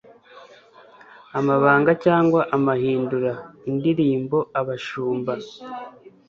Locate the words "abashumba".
4.59-5.33